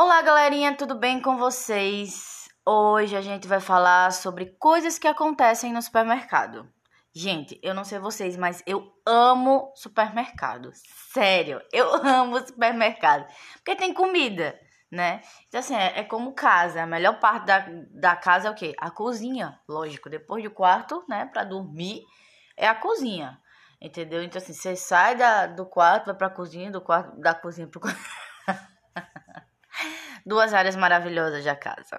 Olá, 0.00 0.22
galerinha, 0.22 0.76
tudo 0.76 0.94
bem 0.94 1.20
com 1.20 1.36
vocês? 1.36 2.48
Hoje 2.64 3.16
a 3.16 3.20
gente 3.20 3.48
vai 3.48 3.58
falar 3.58 4.12
sobre 4.12 4.46
coisas 4.56 4.96
que 4.96 5.08
acontecem 5.08 5.72
no 5.72 5.82
supermercado. 5.82 6.72
Gente, 7.12 7.58
eu 7.64 7.74
não 7.74 7.82
sei 7.82 7.98
vocês, 7.98 8.36
mas 8.36 8.62
eu 8.64 8.92
amo 9.04 9.72
supermercado. 9.74 10.70
Sério, 11.12 11.60
eu 11.72 11.92
amo 12.06 12.38
supermercado. 12.46 13.26
Porque 13.54 13.74
tem 13.74 13.92
comida, 13.92 14.56
né? 14.88 15.20
Então, 15.48 15.58
assim, 15.58 15.74
é, 15.74 15.98
é 15.98 16.04
como 16.04 16.32
casa. 16.32 16.84
A 16.84 16.86
melhor 16.86 17.18
parte 17.18 17.46
da, 17.46 17.66
da 17.90 18.14
casa 18.14 18.46
é 18.46 18.50
o 18.52 18.54
quê? 18.54 18.76
A 18.78 18.92
cozinha. 18.92 19.58
Lógico, 19.68 20.08
depois 20.08 20.44
do 20.44 20.50
quarto, 20.52 21.04
né, 21.08 21.26
pra 21.26 21.42
dormir, 21.42 22.04
é 22.56 22.68
a 22.68 22.74
cozinha. 22.76 23.36
Entendeu? 23.82 24.22
Então, 24.22 24.40
assim, 24.40 24.52
você 24.52 24.76
sai 24.76 25.16
da, 25.16 25.48
do 25.48 25.66
quarto, 25.66 26.06
vai 26.06 26.14
pra 26.14 26.30
cozinha, 26.30 26.70
do 26.70 26.80
quarto, 26.80 27.20
da 27.20 27.34
cozinha 27.34 27.66
pro 27.66 27.80
quarto. 27.82 27.98
Duas 30.24 30.54
áreas 30.54 30.76
maravilhosas 30.76 31.44
da 31.44 31.54
casa. 31.54 31.98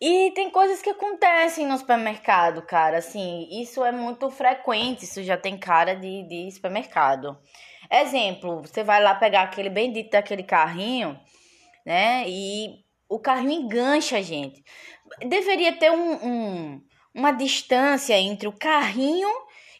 E 0.00 0.30
tem 0.32 0.50
coisas 0.50 0.82
que 0.82 0.90
acontecem 0.90 1.66
no 1.66 1.76
supermercado, 1.78 2.62
cara. 2.62 2.98
Assim, 2.98 3.48
isso 3.50 3.84
é 3.84 3.92
muito 3.92 4.30
frequente. 4.30 5.04
Isso 5.04 5.22
já 5.22 5.36
tem 5.36 5.58
cara 5.58 5.94
de, 5.94 6.22
de 6.24 6.50
supermercado. 6.50 7.38
Exemplo, 7.90 8.62
você 8.62 8.84
vai 8.84 9.02
lá 9.02 9.14
pegar 9.14 9.42
aquele 9.42 9.70
bendito 9.70 10.10
daquele 10.10 10.42
carrinho, 10.42 11.18
né? 11.84 12.24
E 12.28 12.84
o 13.08 13.18
carrinho 13.18 13.62
engancha 13.62 14.22
gente. 14.22 14.62
Deveria 15.26 15.72
ter 15.72 15.90
um, 15.90 16.12
um, 16.24 16.82
uma 17.12 17.32
distância 17.32 18.16
entre 18.18 18.46
o 18.46 18.52
carrinho 18.52 19.28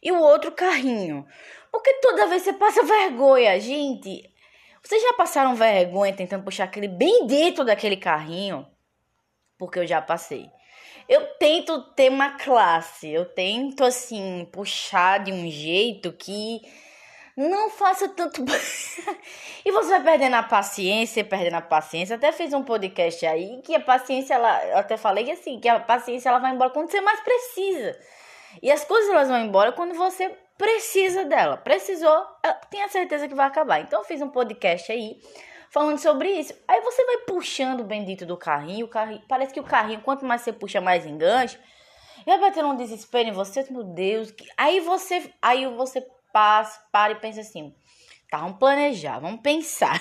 e 0.02 0.10
o 0.10 0.20
outro 0.20 0.50
carrinho. 0.52 1.24
Porque 1.70 1.94
toda 2.00 2.26
vez 2.26 2.42
você 2.42 2.52
passa 2.52 2.82
vergonha, 2.82 3.60
gente. 3.60 4.28
Vocês 4.82 5.02
já 5.02 5.12
passaram 5.12 5.54
vergonha 5.54 6.14
tentando 6.14 6.44
puxar 6.44 6.64
aquele 6.64 6.88
bem 6.88 7.26
dentro 7.26 7.64
daquele 7.64 7.96
carrinho? 7.96 8.66
Porque 9.58 9.78
eu 9.78 9.86
já 9.86 10.00
passei. 10.00 10.50
Eu 11.08 11.26
tento 11.38 11.82
ter 11.94 12.08
uma 12.08 12.38
classe, 12.38 13.10
eu 13.10 13.24
tento 13.24 13.84
assim 13.84 14.48
puxar 14.52 15.18
de 15.18 15.32
um 15.32 15.50
jeito 15.50 16.12
que 16.12 16.60
não 17.36 17.70
faça 17.70 18.08
tanto. 18.08 18.44
e 19.64 19.72
você 19.72 19.90
vai 19.90 20.02
perdendo 20.02 20.36
a 20.36 20.42
paciência, 20.42 21.24
perdendo 21.24 21.56
a 21.56 21.62
paciência. 21.62 22.16
Até 22.16 22.32
fiz 22.32 22.52
um 22.52 22.62
podcast 22.62 23.24
aí 23.26 23.60
que 23.62 23.74
a 23.74 23.80
paciência, 23.80 24.34
ela, 24.34 24.64
eu 24.66 24.78
até 24.78 24.96
falei 24.96 25.30
assim, 25.30 25.58
que 25.58 25.68
a 25.68 25.80
paciência 25.80 26.28
ela 26.28 26.38
vai 26.38 26.52
embora 26.52 26.70
quando 26.70 26.90
você 26.90 27.00
mais 27.00 27.20
precisa. 27.20 27.98
E 28.62 28.70
as 28.70 28.84
coisas 28.84 29.10
elas 29.10 29.28
vão 29.28 29.38
embora 29.38 29.72
quando 29.72 29.94
você 29.94 30.36
precisa 30.60 31.24
dela. 31.24 31.56
Precisou, 31.56 32.22
tenha 32.68 32.86
certeza 32.88 33.26
que 33.26 33.34
vai 33.34 33.46
acabar. 33.46 33.80
Então 33.80 34.00
eu 34.00 34.04
fiz 34.04 34.20
um 34.20 34.28
podcast 34.28 34.92
aí 34.92 35.18
falando 35.70 35.96
sobre 35.96 36.30
isso. 36.32 36.52
Aí 36.68 36.82
você 36.82 37.02
vai 37.06 37.18
puxando 37.20 37.80
o 37.80 37.84
bendito 37.84 38.26
do 38.26 38.36
carrinho, 38.36 38.84
o 38.84 38.88
carrinho, 38.88 39.22
parece 39.26 39.54
que 39.54 39.60
o 39.60 39.64
carrinho, 39.64 40.02
quanto 40.02 40.26
mais 40.26 40.42
você 40.42 40.52
puxa, 40.52 40.78
mais 40.78 41.06
enganche. 41.06 41.58
E 42.18 42.24
vai 42.26 42.38
batendo 42.38 42.68
um 42.68 42.76
desespero 42.76 43.30
em 43.30 43.32
você, 43.32 43.66
meu 43.70 43.82
Deus. 43.82 44.34
Aí 44.54 44.80
você, 44.80 45.32
aí 45.40 45.66
você 45.66 46.06
passa, 46.30 46.78
para 46.92 47.12
e 47.12 47.16
pensa 47.16 47.40
assim: 47.40 47.74
tá, 48.30 48.36
vamos 48.36 48.58
planejar, 48.58 49.18
vamos 49.18 49.40
pensar. 49.40 49.98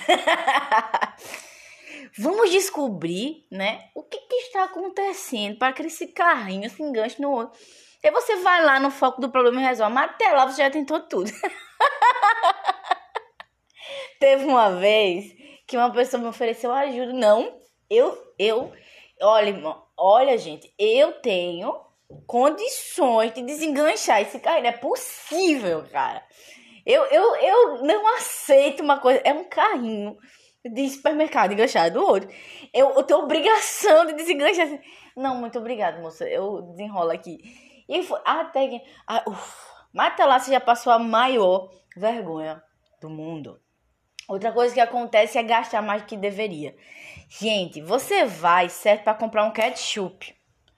vamos 2.18 2.50
descobrir, 2.50 3.46
né, 3.50 3.88
o 3.94 4.02
que, 4.02 4.18
que 4.18 4.36
está 4.36 4.64
acontecendo 4.64 5.56
para 5.56 5.72
que 5.72 5.80
esse 5.80 6.08
carrinho 6.08 6.68
se 6.68 6.82
enganche 6.82 7.22
no 7.22 7.30
outro. 7.30 7.58
Aí 8.02 8.10
você 8.10 8.36
vai 8.36 8.64
lá 8.64 8.80
no 8.80 8.90
foco 8.90 9.20
do 9.20 9.30
problema 9.30 9.60
e 9.60 9.64
resolve. 9.64 9.94
Mas 9.94 10.10
até 10.10 10.32
lá 10.32 10.46
você 10.46 10.62
já 10.62 10.70
tentou 10.70 11.00
tudo. 11.00 11.30
Teve 14.18 14.44
uma 14.44 14.70
vez 14.70 15.32
que 15.66 15.76
uma 15.76 15.90
pessoa 15.92 16.22
me 16.22 16.28
ofereceu 16.28 16.72
ajuda. 16.72 17.12
Não, 17.12 17.58
eu, 17.88 18.16
eu, 18.38 18.72
olha, 19.22 19.76
olha, 19.96 20.38
gente, 20.38 20.72
eu 20.78 21.12
tenho 21.20 21.74
condições 22.26 23.32
de 23.32 23.42
desenganchar 23.42 24.20
esse 24.20 24.38
carrinho. 24.40 24.66
É 24.66 24.72
possível, 24.72 25.84
cara. 25.90 26.22
Eu, 26.86 27.04
eu, 27.04 27.36
eu 27.36 27.84
não 27.84 28.16
aceito 28.16 28.82
uma 28.82 28.98
coisa. 28.98 29.20
É 29.24 29.32
um 29.32 29.44
carrinho 29.44 30.16
de 30.64 30.88
supermercado 30.88 31.52
enganchado 31.52 31.98
do 31.98 32.04
outro. 32.04 32.28
Eu, 32.72 32.90
eu 32.90 33.02
tenho 33.02 33.20
obrigação 33.20 34.06
de 34.06 34.14
desenganchar. 34.14 34.68
Não, 35.16 35.34
muito 35.36 35.58
obrigada, 35.58 36.00
moça. 36.00 36.28
Eu 36.28 36.62
desenrolo 36.62 37.10
aqui. 37.10 37.38
E 37.90 38.04
foi 38.04 38.20
até 38.24 38.68
que. 38.68 38.82
Ah, 39.04 39.24
mas 39.92 40.12
até 40.12 40.24
lá 40.24 40.38
você 40.38 40.52
já 40.52 40.60
passou 40.60 40.92
a 40.92 40.98
maior 40.98 41.68
vergonha 41.96 42.62
do 43.00 43.10
mundo. 43.10 43.60
Outra 44.28 44.52
coisa 44.52 44.72
que 44.72 44.80
acontece 44.80 45.36
é 45.36 45.42
gastar 45.42 45.82
mais 45.82 46.02
do 46.02 46.06
que 46.06 46.16
deveria. 46.16 46.76
Gente, 47.28 47.82
você 47.82 48.24
vai 48.24 48.68
certo 48.68 49.02
para 49.02 49.14
comprar 49.14 49.44
um 49.44 49.50
ketchup. 49.50 50.32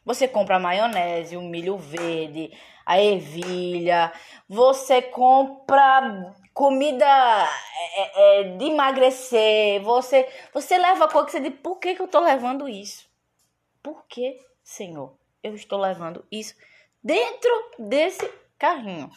Você 0.06 0.26
compra 0.26 0.56
a 0.56 0.58
maionese, 0.58 1.36
o 1.36 1.42
milho 1.42 1.76
verde, 1.76 2.50
a 2.86 2.98
ervilha. 2.98 4.10
Você 4.48 5.02
compra 5.02 6.34
comida 6.54 7.04
é, 7.04 8.40
é, 8.40 8.44
de 8.56 8.64
emagrecer. 8.64 9.82
Você, 9.82 10.26
você 10.54 10.78
leva 10.78 11.06
coisa 11.08 11.26
que 11.26 11.32
você 11.32 11.40
diz, 11.40 11.60
por 11.62 11.78
que, 11.78 11.94
que 11.94 12.00
eu 12.00 12.08
tô 12.08 12.20
levando 12.20 12.66
isso? 12.66 13.06
Por 13.82 14.06
que, 14.06 14.38
Senhor, 14.64 15.14
eu 15.42 15.54
estou 15.54 15.78
levando 15.78 16.24
isso? 16.32 16.54
Dentro 17.02 17.50
desse 17.78 18.28
carrinho. 18.58 19.10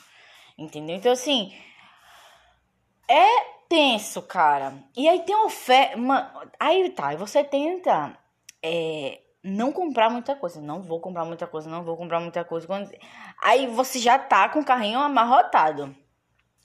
Entendeu? 0.57 0.95
Então, 0.95 1.11
assim, 1.11 1.53
é 3.09 3.55
tenso, 3.69 4.21
cara. 4.21 4.73
E 4.95 5.07
aí 5.07 5.21
tem 5.21 5.35
oferta. 5.35 5.97
Aí 6.59 6.89
tá, 6.91 7.13
e 7.13 7.17
você 7.17 7.43
tenta 7.43 8.17
é, 8.63 9.19
não 9.43 9.71
comprar 9.71 10.09
muita 10.09 10.35
coisa. 10.35 10.61
Não 10.61 10.81
vou 10.81 10.99
comprar 10.99 11.25
muita 11.25 11.45
coisa, 11.45 11.69
não 11.69 11.83
vou 11.83 11.97
comprar 11.97 12.19
muita 12.19 12.43
coisa. 12.43 12.65
Quando... 12.65 12.89
Aí 13.41 13.67
você 13.67 13.99
já 13.99 14.17
tá 14.17 14.49
com 14.49 14.59
o 14.59 14.65
carrinho 14.65 14.99
amarrotado. 14.99 15.95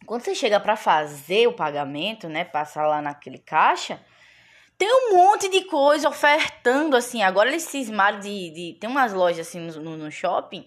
Quando 0.06 0.22
você 0.22 0.34
chega 0.34 0.58
para 0.58 0.76
fazer 0.76 1.46
o 1.46 1.52
pagamento, 1.52 2.28
né? 2.28 2.44
Passar 2.44 2.86
lá 2.86 3.02
naquele 3.02 3.38
caixa. 3.38 4.00
Tem 4.78 4.88
um 4.88 5.14
monte 5.14 5.48
de 5.50 5.64
coisa 5.64 6.08
ofertando, 6.08 6.96
assim. 6.96 7.22
Agora 7.22 7.50
eles 7.50 7.64
cismaram 7.64 8.18
de, 8.18 8.50
de. 8.50 8.78
Tem 8.80 8.88
umas 8.88 9.12
lojas 9.12 9.46
assim 9.46 9.60
no, 9.60 9.96
no 9.96 10.10
shopping 10.10 10.66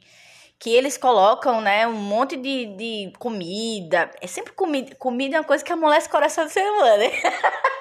que 0.63 0.73
eles 0.73 0.97
colocam, 0.97 1.59
né, 1.59 1.85
um 1.85 1.91
monte 1.91 2.37
de, 2.37 2.67
de 2.77 3.13
comida. 3.19 4.09
É 4.21 4.27
sempre 4.27 4.53
comida. 4.53 4.95
Comida 4.95 5.35
é 5.35 5.39
uma 5.41 5.45
coisa 5.45 5.61
que 5.61 5.73
amolece 5.73 6.07
o 6.07 6.09
coração 6.09 6.45
do 6.45 6.49
ser 6.49 6.61
humano, 6.61 6.99
né? 6.99 7.11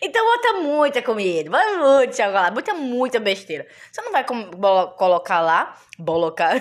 Então 0.00 0.24
bota 0.24 0.52
muita 0.62 1.02
comida, 1.02 1.50
bota 1.50 1.76
muito 1.76 2.16
chocolate, 2.16 2.54
bota 2.54 2.72
muita 2.72 3.20
besteira. 3.20 3.66
Você 3.92 4.00
não 4.00 4.10
vai 4.10 4.24
colocar 4.24 5.40
lá, 5.42 5.76
bolocar. 5.98 6.54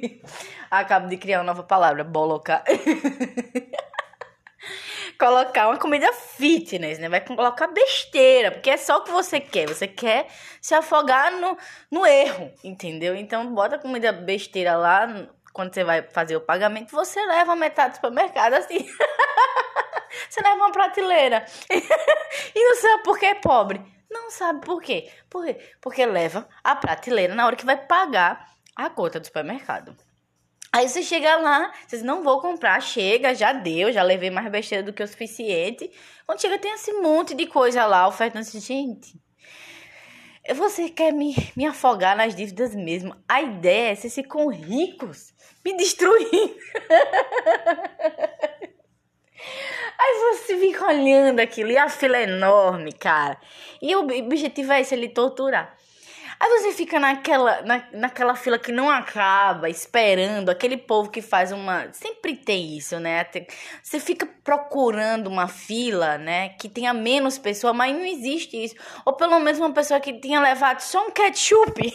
Acabo 0.70 1.06
de 1.08 1.18
criar 1.18 1.40
uma 1.40 1.44
nova 1.44 1.62
palavra, 1.62 2.02
bolocar. 2.02 2.64
colocar 5.20 5.68
uma 5.68 5.76
comida 5.78 6.10
fitness, 6.14 6.98
né? 6.98 7.06
Vai 7.06 7.20
colocar 7.20 7.66
besteira, 7.66 8.50
porque 8.50 8.70
é 8.70 8.78
só 8.78 8.96
o 8.96 9.04
que 9.04 9.10
você 9.10 9.38
quer. 9.38 9.68
Você 9.68 9.86
quer 9.86 10.28
se 10.62 10.74
afogar 10.74 11.30
no, 11.30 11.58
no 11.90 12.06
erro, 12.06 12.50
entendeu? 12.64 13.14
Então, 13.14 13.54
bota 13.54 13.78
comida 13.78 14.10
besteira 14.10 14.74
lá. 14.76 15.28
Quando 15.52 15.74
você 15.74 15.84
vai 15.84 16.02
fazer 16.02 16.36
o 16.36 16.40
pagamento, 16.40 16.90
você 16.90 17.20
leva 17.26 17.54
metade 17.54 17.90
do 17.90 17.94
supermercado 17.96 18.54
assim. 18.54 18.78
você 20.28 20.40
leva 20.40 20.56
uma 20.56 20.72
prateleira. 20.72 21.44
e 21.68 22.64
não 22.64 22.76
sabe 22.76 23.02
por 23.02 23.18
que 23.18 23.26
é 23.26 23.34
pobre. 23.34 23.82
Não 24.10 24.30
sabe 24.30 24.64
por 24.64 24.80
quê. 24.80 25.10
Por 25.28 25.44
quê? 25.44 25.58
Porque 25.82 26.06
leva 26.06 26.48
a 26.64 26.74
prateleira 26.74 27.34
na 27.34 27.44
hora 27.44 27.56
que 27.56 27.66
vai 27.66 27.76
pagar 27.76 28.48
a 28.74 28.88
conta 28.88 29.20
do 29.20 29.26
supermercado. 29.26 29.94
Aí 30.72 30.88
você 30.88 31.02
chega 31.02 31.36
lá, 31.36 31.72
vocês 31.86 32.02
não 32.02 32.22
vou 32.22 32.40
comprar, 32.40 32.80
chega, 32.80 33.34
já 33.34 33.52
deu, 33.52 33.92
já 33.92 34.04
levei 34.04 34.30
mais 34.30 34.48
besteira 34.50 34.84
do 34.84 34.92
que 34.92 35.02
o 35.02 35.08
suficiente. 35.08 35.90
Quando 36.24 36.40
chega, 36.40 36.58
tem 36.58 36.72
esse 36.72 36.92
monte 36.92 37.34
de 37.34 37.46
coisa 37.46 37.84
lá, 37.86 38.06
ofertando 38.06 38.42
assim, 38.42 38.60
gente. 38.60 39.20
Você 40.54 40.88
quer 40.88 41.12
me, 41.12 41.34
me 41.56 41.66
afogar 41.66 42.16
nas 42.16 42.36
dívidas 42.36 42.74
mesmo. 42.74 43.16
A 43.28 43.42
ideia 43.42 43.92
é 43.92 43.94
vocês 43.96 44.14
ficam 44.14 44.48
ricos, 44.48 45.34
me 45.64 45.76
destruindo. 45.76 46.30
Aí 49.98 50.18
você 50.18 50.58
fica 50.58 50.86
olhando 50.86 51.40
aquilo, 51.40 51.70
e 51.70 51.76
a 51.76 51.88
fila 51.88 52.16
é 52.16 52.22
enorme, 52.22 52.92
cara. 52.92 53.38
E 53.82 53.94
o 53.94 54.00
objetivo 54.00 54.72
é 54.72 54.80
esse, 54.80 54.94
ele 54.94 55.08
torturar. 55.08 55.76
Aí 56.42 56.48
você 56.48 56.72
fica 56.72 56.98
naquela, 56.98 57.60
na, 57.60 57.86
naquela 57.92 58.34
fila 58.34 58.58
que 58.58 58.72
não 58.72 58.88
acaba, 58.88 59.68
esperando 59.68 60.48
aquele 60.48 60.78
povo 60.78 61.10
que 61.10 61.20
faz 61.20 61.52
uma. 61.52 61.92
Sempre 61.92 62.34
tem 62.34 62.78
isso, 62.78 62.98
né? 62.98 63.26
Você 63.82 64.00
fica 64.00 64.26
procurando 64.42 65.26
uma 65.26 65.46
fila, 65.48 66.16
né? 66.16 66.48
Que 66.58 66.66
tenha 66.66 66.94
menos 66.94 67.36
pessoa, 67.36 67.74
mas 67.74 67.94
não 67.94 68.06
existe 68.06 68.56
isso. 68.56 68.74
Ou 69.04 69.12
pelo 69.12 69.38
menos 69.38 69.60
uma 69.60 69.70
pessoa 69.74 70.00
que 70.00 70.14
tenha 70.14 70.40
levado 70.40 70.80
só 70.80 71.06
um 71.06 71.10
ketchup. 71.10 71.78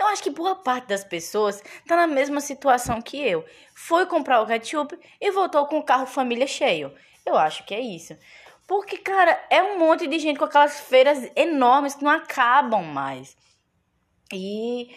eu 0.00 0.06
acho 0.08 0.20
que 0.20 0.30
boa 0.30 0.56
parte 0.56 0.88
das 0.88 1.04
pessoas 1.04 1.62
tá 1.86 1.94
na 1.94 2.08
mesma 2.08 2.40
situação 2.40 3.00
que 3.00 3.16
eu. 3.16 3.44
Foi 3.76 4.06
comprar 4.06 4.40
o 4.40 4.46
ketchup 4.46 4.98
e 5.20 5.30
voltou 5.30 5.66
com 5.66 5.78
o 5.78 5.84
carro 5.84 6.04
família 6.04 6.48
cheio. 6.48 6.92
Eu 7.24 7.36
acho 7.36 7.64
que 7.64 7.74
é 7.74 7.80
isso. 7.80 8.16
Porque, 8.68 8.98
cara, 8.98 9.42
é 9.48 9.62
um 9.62 9.78
monte 9.78 10.06
de 10.06 10.18
gente 10.18 10.38
com 10.38 10.44
aquelas 10.44 10.78
feiras 10.78 11.26
enormes 11.34 11.94
que 11.94 12.04
não 12.04 12.10
acabam 12.10 12.84
mais. 12.84 13.34
E, 14.30 14.94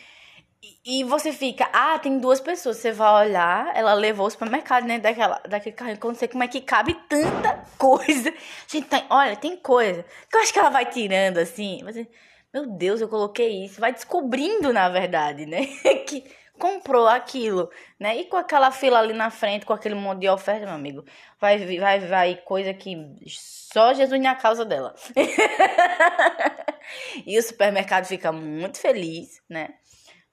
e 0.86 1.06
você 1.06 1.32
fica, 1.32 1.70
ah, 1.72 1.98
tem 1.98 2.20
duas 2.20 2.42
pessoas. 2.42 2.78
Você 2.78 2.92
vai 2.92 3.28
olhar, 3.28 3.72
ela 3.74 3.94
levou 3.94 4.28
o 4.28 4.30
supermercado 4.30 4.86
dentro 4.86 5.04
daquela, 5.04 5.42
daquele 5.48 5.74
carrinho. 5.74 6.00
Quando 6.00 6.18
você 6.18 6.28
como 6.28 6.44
é 6.44 6.50
que 6.50 6.60
cabe 6.60 6.96
tanta 7.08 7.64
coisa. 7.80 8.34
Gente, 8.68 8.90
tem, 8.90 9.06
olha, 9.10 9.38
tem 9.38 9.56
coisa 9.56 10.04
que 10.30 10.36
eu 10.36 10.42
acho 10.42 10.52
que 10.52 10.60
ela 10.60 10.70
vai 10.70 10.86
tirando 10.88 11.38
assim. 11.38 11.80
Você, 11.86 12.06
meu 12.54 12.68
Deus, 12.68 13.00
eu 13.00 13.08
coloquei 13.08 13.64
isso. 13.64 13.80
Vai 13.80 13.94
descobrindo, 13.94 14.74
na 14.74 14.90
verdade, 14.90 15.46
né? 15.46 15.66
que 16.06 16.26
comprou 16.62 17.08
aquilo, 17.08 17.72
né? 18.00 18.16
E 18.18 18.26
com 18.26 18.38
aquela 18.38 18.70
fila 18.70 19.00
ali 19.00 19.14
na 19.14 19.32
frente, 19.32 19.66
com 19.66 19.74
aquele 19.74 19.96
monte 19.96 20.20
de 20.20 20.30
oferta, 20.30 20.68
meu 20.68 20.76
amigo, 20.76 21.04
vai 21.40 21.58
vai 21.80 22.00
vai 22.00 22.36
coisa 22.36 22.72
que 22.72 22.96
só 23.28 23.96
Jesus 23.96 24.22
na 24.22 24.36
causa 24.36 24.64
dela. 24.64 24.94
e 27.26 27.40
o 27.40 27.42
supermercado 27.42 28.06
fica 28.06 28.32
muito 28.32 28.78
feliz, 28.78 29.42
né? 29.50 29.70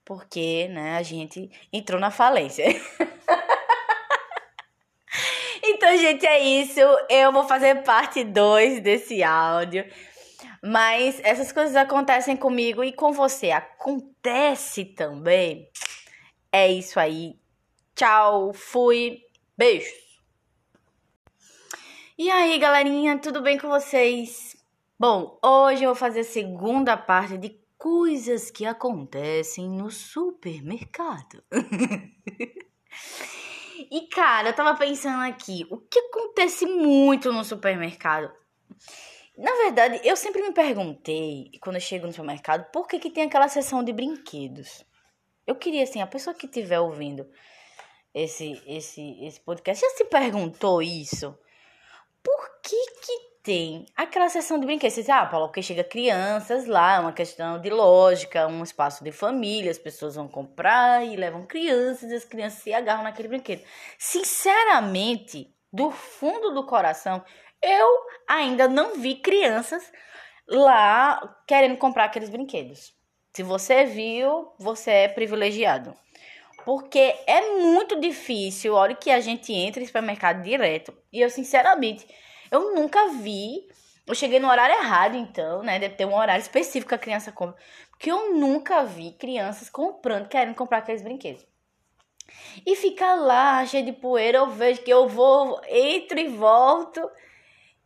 Porque, 0.05 0.67
né, 0.69 0.97
a 0.97 1.01
gente 1.01 1.49
entrou 1.73 1.99
na 1.99 2.11
falência. 2.11 2.65
então, 5.63 5.97
gente, 5.97 6.27
é 6.27 6.39
isso. 6.39 6.79
Eu 7.09 7.31
vou 7.31 7.47
fazer 7.47 7.81
parte 7.83 8.23
2 8.23 8.81
desse 8.81 9.23
áudio. 9.23 9.83
Mas 10.63 11.19
essas 11.23 11.51
coisas 11.51 11.75
acontecem 11.75 12.35
comigo 12.35 12.83
e 12.83 12.91
com 12.91 13.11
você. 13.11 13.51
Acontece 13.51 14.85
também. 14.85 15.69
É 16.51 16.71
isso 16.71 16.99
aí. 16.99 17.39
Tchau, 17.95 18.53
fui. 18.53 19.21
Beijos. 19.57 19.93
E 22.17 22.29
aí, 22.29 22.57
galerinha, 22.57 23.17
tudo 23.19 23.41
bem 23.41 23.57
com 23.57 23.69
vocês? 23.69 24.57
Bom, 24.97 25.39
hoje 25.43 25.83
eu 25.83 25.89
vou 25.89 25.95
fazer 25.95 26.21
a 26.21 26.23
segunda 26.23 26.97
parte 26.97 27.37
de 27.37 27.57
coisas 27.77 28.49
que 28.49 28.65
acontecem 28.65 29.69
no 29.69 29.91
supermercado. 29.91 31.43
e 33.91 34.07
cara, 34.07 34.49
eu 34.49 34.53
tava 34.53 34.77
pensando 34.77 35.21
aqui, 35.21 35.65
o 35.69 35.77
que 35.77 35.99
acontece 35.99 36.65
muito 36.65 37.31
no 37.31 37.45
supermercado? 37.45 38.33
Na 39.37 39.55
verdade, 39.55 40.01
eu 40.03 40.17
sempre 40.17 40.41
me 40.41 40.51
perguntei, 40.51 41.51
quando 41.61 41.77
eu 41.77 41.81
chego 41.81 42.07
no 42.07 42.11
supermercado, 42.11 42.69
por 42.71 42.87
que, 42.87 42.99
que 42.99 43.11
tem 43.11 43.25
aquela 43.25 43.47
seção 43.47 43.83
de 43.83 43.93
brinquedos? 43.93 44.83
Eu 45.49 45.55
queria, 45.55 45.81
assim, 45.81 45.99
a 45.99 46.05
pessoa 46.05 46.35
que 46.35 46.45
estiver 46.45 46.79
ouvindo 46.79 47.27
esse, 48.13 48.61
esse, 48.67 49.25
esse 49.25 49.39
podcast 49.39 49.83
já 49.83 49.89
se 49.95 50.05
perguntou 50.05 50.79
isso? 50.79 51.35
Por 52.21 52.61
que 52.61 52.75
que 53.01 53.29
tem 53.41 53.87
aquela 53.97 54.29
seção 54.29 54.59
de 54.59 54.67
brinquedos? 54.67 54.93
Você 54.93 55.01
diz, 55.01 55.09
ah, 55.09 55.25
Paulo, 55.25 55.47
porque 55.47 55.63
chega 55.63 55.83
crianças 55.83 56.67
lá, 56.67 56.97
é 56.97 56.99
uma 56.99 57.13
questão 57.13 57.59
de 57.59 57.71
lógica, 57.71 58.45
um 58.45 58.61
espaço 58.61 59.03
de 59.03 59.11
família, 59.11 59.71
as 59.71 59.79
pessoas 59.79 60.13
vão 60.13 60.27
comprar 60.27 61.03
e 61.03 61.15
levam 61.15 61.47
crianças 61.47 62.11
e 62.11 62.15
as 62.15 62.25
crianças 62.25 62.61
se 62.61 62.71
agarram 62.71 63.01
naquele 63.01 63.29
brinquedo. 63.29 63.63
Sinceramente, 63.97 65.51
do 65.73 65.89
fundo 65.89 66.53
do 66.53 66.63
coração, 66.63 67.25
eu 67.59 67.87
ainda 68.27 68.67
não 68.67 68.99
vi 68.99 69.15
crianças 69.15 69.91
lá 70.47 71.19
querendo 71.47 71.75
comprar 71.79 72.03
aqueles 72.03 72.29
brinquedos. 72.29 72.98
Se 73.39 73.43
você 73.43 73.85
viu, 73.85 74.51
você 74.59 74.91
é 74.91 75.07
privilegiado. 75.07 75.95
Porque 76.65 77.15
é 77.25 77.55
muito 77.57 77.97
difícil, 77.97 78.73
olha 78.73 78.93
que 78.93 79.09
a 79.09 79.21
gente 79.21 79.53
entra 79.53 79.81
em 79.81 79.85
supermercado 79.85 80.43
direto. 80.43 80.93
E 81.09 81.21
eu, 81.21 81.29
sinceramente, 81.29 82.05
eu 82.51 82.75
nunca 82.75 83.07
vi. 83.07 83.65
Eu 84.05 84.13
cheguei 84.13 84.41
no 84.41 84.49
horário 84.49 84.75
errado, 84.75 85.15
então, 85.15 85.63
né? 85.63 85.79
Deve 85.79 85.95
ter 85.95 86.03
um 86.03 86.17
horário 86.17 86.41
específico 86.41 86.89
que 86.89 86.95
a 86.95 86.97
criança 86.97 87.31
compra. 87.31 87.55
Porque 87.91 88.11
eu 88.11 88.35
nunca 88.35 88.83
vi 88.83 89.13
crianças 89.13 89.69
comprando, 89.69 90.27
querendo 90.27 90.53
comprar 90.53 90.79
aqueles 90.79 91.01
brinquedos. 91.01 91.47
E 92.65 92.75
fica 92.75 93.15
lá, 93.15 93.65
cheio 93.65 93.85
de 93.85 93.93
poeira, 93.93 94.39
eu 94.39 94.49
vejo 94.49 94.81
que 94.81 94.91
eu 94.91 95.07
vou, 95.07 95.61
entro 95.69 96.19
e 96.19 96.27
volto 96.27 97.09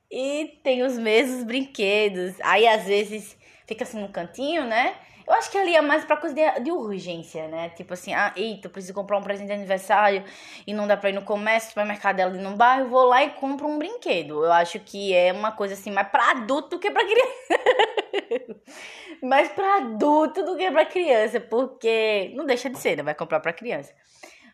e 0.10 0.60
tem 0.64 0.82
os 0.82 0.98
mesmos 0.98 1.44
brinquedos. 1.44 2.42
Aí 2.42 2.68
às 2.68 2.86
vezes 2.86 3.38
fica 3.68 3.84
assim 3.84 4.02
no 4.02 4.10
cantinho, 4.10 4.66
né? 4.66 4.96
Eu 5.26 5.34
acho 5.34 5.50
que 5.50 5.58
ali 5.58 5.76
é 5.76 5.82
mais 5.82 6.04
pra 6.06 6.18
coisa 6.18 6.36
de, 6.36 6.64
de, 6.64 6.72
urgência, 6.72 7.48
né? 7.48 7.70
Tipo 7.70 7.94
assim, 7.94 8.14
ah, 8.14 8.34
eita, 8.36 8.68
eu 8.68 8.72
preciso 8.72 8.94
comprar 8.94 9.18
um 9.18 9.24
presente 9.24 9.48
de 9.48 9.54
aniversário 9.54 10.24
e 10.66 10.74
não 10.74 10.88
dá 10.88 10.98
pra 10.98 11.10
ir 11.10 11.14
no 11.14 11.24
comércio, 11.24 11.70
supermercado 11.70 12.20
ali 12.20 12.40
no 12.40 12.56
bairro, 12.56 12.90
vou 12.90 13.06
lá 13.06 13.24
e 13.24 13.30
compro 13.32 13.68
um 13.68 13.78
brinquedo. 13.78 14.46
Eu 14.46 14.52
acho 14.52 14.80
que 14.80 15.14
é 15.14 15.32
uma 15.32 15.52
coisa 15.52 15.74
assim, 15.74 15.92
mais 15.92 16.08
pra 16.10 16.32
adulto 16.32 16.70
do 16.70 16.80
que 16.80 16.92
pra 16.92 17.04
criança. 17.04 18.60
mais 19.24 19.50
pra 19.50 19.78
adulto 19.78 20.44
do 20.44 20.58
que 20.58 20.70
pra 20.72 20.86
criança, 20.86 21.40
porque 21.40 22.32
não 22.36 22.46
deixa 22.46 22.70
de 22.70 22.78
ser, 22.78 22.98
né? 22.98 23.04
Vai 23.04 23.16
comprar 23.16 23.40
pra 23.40 23.54
criança. 23.54 23.94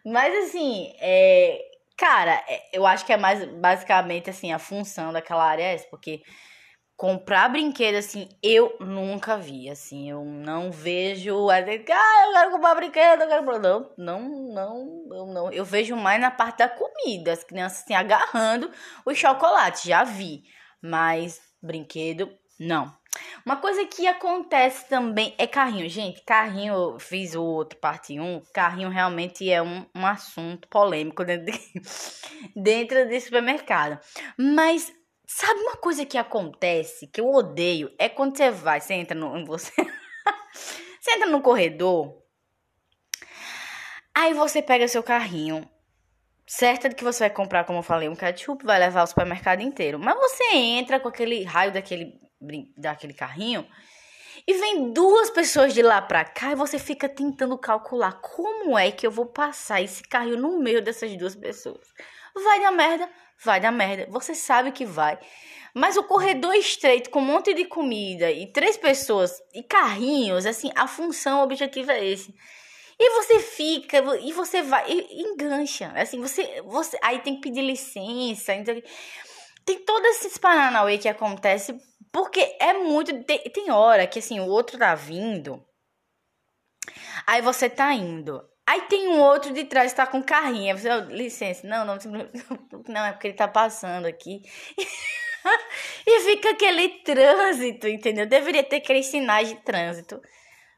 Mas 0.06 0.34
assim, 0.46 0.94
é, 1.00 1.70
Cara, 2.00 2.42
é, 2.48 2.62
eu 2.72 2.86
acho 2.88 3.06
que 3.06 3.12
é 3.12 3.18
mais 3.18 3.44
basicamente 3.56 4.30
assim, 4.30 4.54
a 4.54 4.58
função 4.58 5.12
daquela 5.12 5.44
área 5.44 5.64
é 5.64 5.74
essa, 5.74 5.86
porque 5.90 6.24
comprar 7.00 7.48
brinquedo 7.48 7.96
assim, 7.96 8.28
eu 8.44 8.76
nunca 8.82 9.38
vi, 9.38 9.70
assim, 9.70 10.10
eu 10.10 10.26
não 10.26 10.70
vejo, 10.70 11.50
ah, 11.50 11.62
eu 11.62 11.86
quero 11.86 12.52
comprar 12.52 12.76
brinquedo, 12.76 13.22
eu 13.22 13.28
quero 13.30 13.46
não, 13.58 13.94
não, 13.98 14.54
não, 14.54 15.08
eu 15.10 15.26
não, 15.26 15.50
eu 15.50 15.64
vejo 15.64 15.96
mais 15.96 16.20
na 16.20 16.30
parte 16.30 16.58
da 16.58 16.68
comida, 16.68 17.32
as 17.32 17.42
crianças 17.42 17.84
assim 17.84 17.94
agarrando 17.94 18.70
o 19.06 19.16
chocolate, 19.16 19.88
já 19.88 20.04
vi, 20.04 20.44
mas 20.84 21.40
brinquedo 21.64 22.30
não. 22.60 22.94
Uma 23.46 23.56
coisa 23.56 23.86
que 23.86 24.06
acontece 24.06 24.88
também 24.88 25.34
é 25.38 25.48
carrinho. 25.48 25.90
Gente, 25.90 26.22
carrinho, 26.24 26.74
eu 26.74 27.00
fiz 27.00 27.34
o 27.34 27.44
outro 27.44 27.80
parte 27.80 28.20
1. 28.20 28.44
Carrinho 28.54 28.90
realmente 28.90 29.50
é 29.50 29.62
um, 29.62 29.86
um 29.96 30.06
assunto 30.06 30.68
polêmico 30.68 31.26
dentro, 31.26 31.52
de, 31.52 31.60
dentro 32.56 33.08
desse 33.08 33.26
supermercado. 33.28 34.00
Mas 34.38 34.94
sabe 35.30 35.60
uma 35.62 35.78
coisa 35.78 36.06
que 36.06 36.18
acontece 36.18 37.06
que 37.06 37.22
eu 37.22 37.30
odeio? 37.30 37.94
É 38.00 38.10
quando 38.10 38.36
você 38.36 38.50
vai, 38.50 38.82
você 38.82 38.96
entra 38.96 39.16
no. 39.16 39.46
Você, 39.46 39.72
você 41.00 41.12
entra 41.12 41.30
no 41.30 41.42
corredor. 41.42 42.24
Aí 44.16 44.34
você 44.34 44.62
pega 44.62 44.88
seu 44.88 45.04
carrinho. 45.04 45.70
Certa 46.48 46.90
de 46.90 46.96
que 46.96 47.04
você 47.04 47.26
vai 47.26 47.30
comprar, 47.30 47.64
como 47.64 47.78
eu 47.78 47.84
falei, 47.84 48.10
um 48.10 48.16
ketchup, 48.16 48.66
vai 48.66 48.80
levar 48.80 49.04
o 49.04 49.08
supermercado 49.08 49.62
inteiro. 49.62 50.00
Mas 50.00 50.16
você 50.16 50.56
entra 50.56 51.00
com 51.00 51.08
aquele 51.08 51.44
raio 51.44 51.72
daquele 51.72 52.20
daquele 52.76 53.14
carrinho 53.14 53.68
e 54.48 54.54
vem 54.54 54.94
duas 54.94 55.30
pessoas 55.30 55.74
de 55.74 55.82
lá 55.82 56.02
pra 56.02 56.24
cá 56.24 56.54
e 56.54 56.56
você 56.56 56.80
fica 56.80 57.08
tentando 57.08 57.58
calcular 57.58 58.14
como 58.14 58.78
é 58.78 58.90
que 58.90 59.06
eu 59.06 59.12
vou 59.12 59.26
passar 59.26 59.82
esse 59.82 60.02
carrinho 60.02 60.38
no 60.38 60.58
meio 60.58 60.82
dessas 60.82 61.16
duas 61.18 61.36
pessoas. 61.36 61.86
Vai 62.36 62.60
dar 62.62 62.72
merda, 62.72 63.10
vai 63.44 63.60
dar 63.60 63.72
merda. 63.72 64.08
Você 64.10 64.36
sabe 64.36 64.72
que 64.72 64.86
vai. 64.86 65.20
Mas 65.74 65.98
o 65.98 66.04
corredor 66.04 66.56
estreito 66.56 67.10
com 67.10 67.20
um 67.20 67.26
monte 67.26 67.54
de 67.54 67.66
comida 67.66 68.32
e 68.32 68.52
três 68.52 68.78
pessoas 68.78 69.32
e 69.54 69.64
carrinhos, 69.64 70.46
assim, 70.46 70.72
a 70.76 70.88
função, 70.88 71.40
o 71.40 71.44
objetivo 71.44 71.92
é 71.92 72.06
esse. 72.06 72.34
E 73.00 73.10
você 73.12 73.40
fica, 73.40 73.98
e 74.22 74.34
você 74.34 74.62
vai, 74.62 74.86
e 74.90 75.22
engancha. 75.22 75.92
Assim, 75.96 76.20
você, 76.20 76.62
você. 76.64 76.98
Aí 77.02 77.20
tem 77.20 77.36
que 77.36 77.42
pedir 77.42 77.62
licença. 77.62 78.54
Então, 78.54 78.76
tem 79.66 79.80
todos 79.86 80.10
esses 80.18 80.38
paranauê 80.38 80.98
que 80.98 81.08
acontece 81.08 81.80
porque 82.12 82.58
é 82.60 82.74
muito. 82.74 83.24
Tem, 83.24 83.40
tem 83.40 83.72
hora 83.72 84.08
que 84.08 84.20
assim, 84.20 84.40
o 84.40 84.48
outro 84.48 84.78
tá 84.78 84.96
vindo. 84.96 85.64
Aí 87.26 87.42
você 87.42 87.70
tá 87.70 87.94
indo. 87.94 88.42
Aí 88.70 88.82
tem 88.82 89.08
um 89.08 89.20
outro 89.20 89.52
de 89.52 89.64
trás 89.64 89.92
que 89.92 89.98
tá 89.98 90.06
com 90.06 90.22
carrinho. 90.22 90.78
Você, 90.78 90.88
oh, 90.92 91.00
licença, 91.06 91.66
não, 91.68 91.84
não, 91.84 91.98
não, 92.88 93.04
é 93.04 93.12
porque 93.12 93.30
ele 93.30 93.34
tá 93.34 93.48
passando 93.48 94.06
aqui. 94.06 94.44
e 96.06 96.20
fica 96.20 96.52
aquele 96.52 96.90
trânsito, 97.00 97.88
entendeu? 97.88 98.28
Deveria 98.28 98.64
ter 98.64 98.76
aqueles 98.76 99.08
sinais 99.08 99.50
de 99.50 99.56
trânsito 99.56 100.22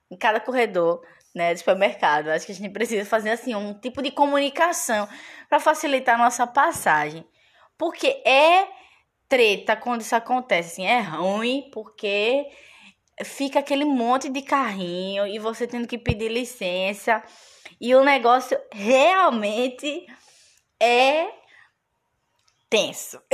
em 0.10 0.16
cada 0.16 0.40
corredor, 0.40 1.06
né, 1.36 1.54
do 1.54 1.58
supermercado. 1.58 2.30
Acho 2.30 2.46
que 2.46 2.54
a 2.54 2.56
gente 2.56 2.72
precisa 2.72 3.04
fazer 3.04 3.32
assim 3.32 3.54
um 3.56 3.78
tipo 3.78 4.02
de 4.02 4.10
comunicação 4.10 5.06
para 5.50 5.60
facilitar 5.60 6.16
a 6.16 6.24
nossa 6.24 6.48
passagem. 6.48 7.28
Porque 7.78 8.08
é 8.26 8.70
treta 9.28 9.76
quando 9.76 10.00
isso 10.00 10.16
acontece. 10.16 10.82
Assim, 10.82 10.86
é 10.86 11.02
ruim 11.02 11.70
porque 11.74 12.48
fica 13.26 13.60
aquele 13.60 13.84
monte 13.84 14.30
de 14.30 14.42
carrinho 14.42 15.28
e 15.28 15.38
você 15.40 15.68
tendo 15.68 15.90
que 15.90 15.98
pedir 15.98 16.30
licença. 16.30 17.22
E 17.82 17.96
o 17.96 18.04
negócio 18.04 18.62
realmente 18.72 20.06
é 20.80 21.28
tenso. 22.70 23.20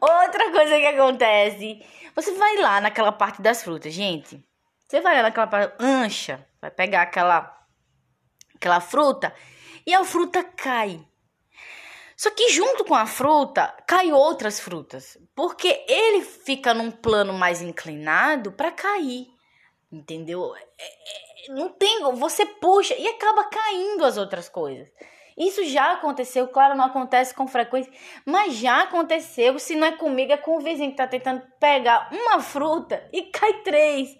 Outra 0.00 0.50
coisa 0.52 0.78
que 0.78 0.86
acontece, 0.86 1.84
você 2.14 2.32
vai 2.32 2.56
lá 2.56 2.80
naquela 2.80 3.12
parte 3.12 3.42
das 3.42 3.62
frutas, 3.62 3.92
gente. 3.92 4.42
Você 4.88 5.02
vai 5.02 5.16
lá 5.16 5.24
naquela 5.24 5.46
parte, 5.46 5.74
ancha, 5.78 6.48
vai 6.62 6.70
pegar 6.70 7.02
aquela 7.02 7.54
aquela 8.54 8.80
fruta 8.80 9.34
e 9.86 9.92
a 9.92 10.02
fruta 10.02 10.42
cai. 10.42 11.06
Só 12.16 12.30
que 12.30 12.48
junto 12.48 12.86
com 12.86 12.94
a 12.94 13.04
fruta, 13.04 13.76
cai 13.86 14.10
outras 14.12 14.58
frutas. 14.58 15.18
Porque 15.34 15.84
ele 15.86 16.24
fica 16.24 16.72
num 16.72 16.90
plano 16.90 17.34
mais 17.34 17.60
inclinado 17.60 18.52
para 18.52 18.72
cair. 18.72 19.26
Entendeu? 19.92 20.54
Não 21.48 21.68
tem. 21.70 22.02
Você 22.14 22.46
puxa 22.46 22.94
e 22.96 23.06
acaba 23.06 23.44
caindo 23.44 24.04
as 24.04 24.16
outras 24.16 24.48
coisas. 24.48 24.88
Isso 25.36 25.62
já 25.64 25.92
aconteceu, 25.92 26.48
claro, 26.48 26.74
não 26.74 26.86
acontece 26.86 27.34
com 27.34 27.46
frequência, 27.46 27.92
mas 28.24 28.54
já 28.54 28.82
aconteceu. 28.84 29.58
Se 29.58 29.76
não 29.76 29.86
é 29.86 29.92
comigo, 29.92 30.32
é 30.32 30.36
com 30.38 30.56
o 30.56 30.60
vizinho 30.60 30.90
que 30.90 30.96
tá 30.96 31.06
tentando 31.06 31.42
pegar 31.60 32.08
uma 32.10 32.40
fruta 32.40 33.06
e 33.12 33.22
cai 33.24 33.52
três. 33.62 34.16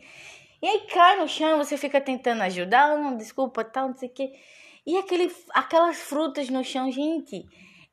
E 0.60 0.66
aí 0.66 0.80
cai 0.80 1.18
no 1.18 1.26
chão, 1.26 1.56
você 1.56 1.78
fica 1.78 2.00
tentando 2.02 2.42
ajudar, 2.42 2.98
não, 2.98 3.16
desculpa, 3.16 3.64
tal, 3.64 3.88
não 3.88 3.96
sei 3.96 4.08
o 4.10 4.12
quê. 4.12 4.32
E 4.86 4.98
aquele, 4.98 5.34
aquelas 5.54 5.96
frutas 5.96 6.50
no 6.50 6.62
chão, 6.62 6.90
gente, 6.92 7.46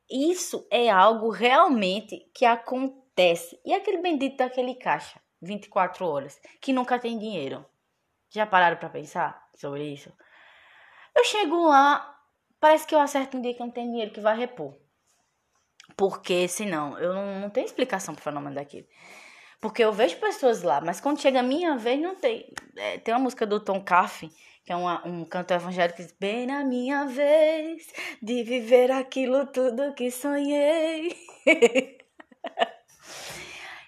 isso 0.09 0.67
é 0.69 0.89
algo 0.89 1.29
realmente 1.29 2.29
que 2.33 2.43
acontece. 2.43 3.57
E 3.65 3.73
aquele 3.73 3.99
bendito 3.99 4.37
daquele 4.37 4.75
caixa, 4.75 5.19
24 5.41 6.05
horas, 6.05 6.39
que 6.59 6.73
nunca 6.73 6.99
tem 6.99 7.17
dinheiro. 7.17 7.65
Já 8.33 8.45
pararam 8.45 8.77
para 8.77 8.89
pensar 8.89 9.47
sobre 9.55 9.83
isso? 9.93 10.11
Eu 11.15 11.23
chego 11.23 11.67
lá, 11.67 12.13
Parece 12.63 12.87
que 12.87 12.95
eu 12.95 12.99
acerto 13.01 13.35
um 13.35 13.41
dia 13.41 13.53
que 13.53 13.59
não 13.59 13.69
tem 13.69 13.91
dinheiro 13.91 14.11
que 14.11 14.21
vai 14.21 14.37
repor. 14.37 14.73
Porque 15.97 16.47
senão, 16.47 16.97
eu 16.97 17.13
não, 17.13 17.41
não 17.41 17.49
tenho 17.49 17.65
explicação 17.65 18.15
pro 18.15 18.23
fenômeno 18.23 18.55
daquele. 18.55 18.87
Porque 19.59 19.83
eu 19.83 19.91
vejo 19.91 20.15
pessoas 20.15 20.63
lá, 20.63 20.79
mas 20.79 21.01
quando 21.01 21.19
chega 21.19 21.41
a 21.41 21.43
minha 21.43 21.75
vez, 21.75 21.99
não 21.99 22.15
tem. 22.15 22.53
É, 22.77 22.97
tem 22.99 23.13
uma 23.13 23.19
música 23.19 23.45
do 23.45 23.59
Tom 23.59 23.83
Caff, 23.83 24.29
que 24.63 24.71
é 24.71 24.77
uma, 24.77 25.05
um 25.05 25.25
cantor 25.25 25.57
evangélico 25.57 25.97
que 25.97 26.03
diz: 26.03 26.15
Bem 26.17 26.47
na 26.47 26.63
minha 26.63 27.03
vez 27.05 27.85
de 28.21 28.43
viver 28.45 28.91
aquilo 28.91 29.45
tudo 29.47 29.93
que 29.93 30.09
sonhei. 30.09 31.17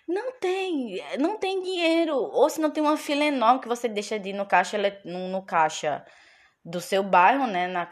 não 0.07 0.31
tem, 0.39 1.01
não 1.19 1.37
tem 1.37 1.61
dinheiro. 1.61 2.15
Ou 2.15 2.49
se 2.49 2.61
não 2.61 2.71
tem 2.71 2.83
uma 2.83 2.97
fila 2.97 3.23
enorme 3.23 3.61
que 3.61 3.67
você 3.67 3.87
deixa 3.87 4.19
de 4.19 4.29
ir 4.29 4.33
no 4.33 4.45
caixa, 4.45 4.77
no, 5.03 5.29
no 5.29 5.41
caixa 5.43 6.05
do 6.63 6.81
seu 6.81 7.03
bairro, 7.03 7.45
né? 7.45 7.67
Na, 7.67 7.87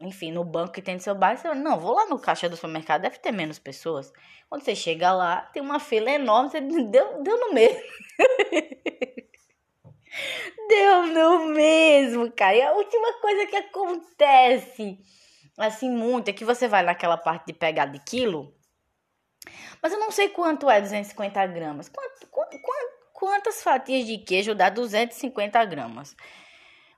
enfim, 0.00 0.30
no 0.30 0.44
banco 0.44 0.72
que 0.72 0.82
tem 0.82 0.94
no 0.94 1.00
seu 1.00 1.14
bairro, 1.14 1.40
você 1.40 1.54
não, 1.54 1.80
vou 1.80 1.94
lá 1.94 2.06
no 2.06 2.18
caixa 2.18 2.48
do 2.48 2.56
supermercado, 2.56 3.02
deve 3.02 3.18
ter 3.18 3.32
menos 3.32 3.58
pessoas. 3.58 4.12
Quando 4.48 4.62
você 4.62 4.76
chega 4.76 5.12
lá, 5.12 5.42
tem 5.52 5.62
uma 5.62 5.80
fila 5.80 6.10
enorme, 6.10 6.50
você 6.50 6.60
deu, 6.60 7.22
deu 7.22 7.40
no 7.40 7.52
mesmo. 7.52 7.80
deu 10.68 11.06
no 11.06 11.46
mesmo, 11.48 12.30
cara. 12.32 12.56
E 12.56 12.62
a 12.62 12.72
última 12.72 13.20
coisa 13.20 13.46
que 13.46 13.56
acontece, 13.56 14.98
assim, 15.56 15.90
muito, 15.90 16.28
é 16.28 16.32
que 16.32 16.44
você 16.44 16.68
vai 16.68 16.84
naquela 16.84 17.16
parte 17.16 17.46
de 17.46 17.52
pegar 17.52 17.86
de 17.86 17.98
quilo, 17.98 18.54
mas 19.82 19.92
eu 19.92 19.98
não 19.98 20.10
sei 20.10 20.28
quanto 20.28 20.68
é 20.68 20.80
250 20.80 21.46
gramas. 21.46 21.88
Quanto, 21.88 22.26
quanto, 22.28 22.58
quantas 23.12 23.62
fatias 23.62 24.06
de 24.06 24.18
queijo 24.18 24.54
dá 24.54 24.68
250 24.68 25.64
gramas? 25.64 26.16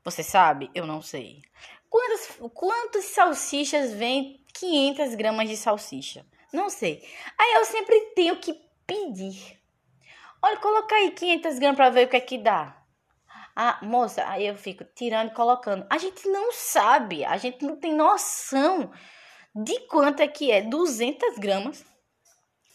Você 0.04 0.22
sabe? 0.22 0.70
Eu 0.74 0.86
não 0.86 1.02
sei. 1.02 1.42
Quantas, 1.88 2.38
quantas 2.54 3.04
salsichas 3.06 3.92
vem 3.92 4.44
500 4.54 5.14
gramas 5.14 5.48
de 5.48 5.56
salsicha? 5.56 6.24
Não 6.52 6.70
sei. 6.70 7.06
Aí 7.38 7.54
eu 7.54 7.64
sempre 7.64 8.00
tenho 8.14 8.36
que 8.36 8.54
pedir. 8.86 9.60
Olha, 10.42 10.56
coloca 10.58 10.94
aí 10.94 11.10
500 11.10 11.58
gramas 11.58 11.76
para 11.76 11.90
ver 11.90 12.06
o 12.06 12.08
que 12.08 12.16
é 12.16 12.20
que 12.20 12.38
dá. 12.38 12.76
Ah, 13.54 13.78
moça, 13.82 14.26
aí 14.26 14.46
eu 14.46 14.56
fico 14.56 14.84
tirando 14.84 15.30
e 15.30 15.34
colocando. 15.34 15.86
A 15.90 15.98
gente 15.98 16.26
não 16.28 16.52
sabe, 16.52 17.24
a 17.24 17.36
gente 17.36 17.64
não 17.64 17.76
tem 17.76 17.94
noção 17.94 18.90
de 19.54 19.80
quanto 19.80 20.20
é 20.20 20.28
que 20.28 20.50
é 20.50 20.62
200 20.62 21.36
gramas 21.38 21.84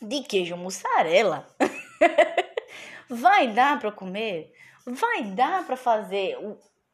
de 0.01 0.21
queijo 0.23 0.55
mussarela. 0.57 1.47
Vai 3.09 3.47
dar 3.47 3.79
para 3.79 3.91
comer? 3.91 4.51
Vai 4.85 5.23
dar 5.23 5.65
para 5.65 5.77
fazer 5.77 6.37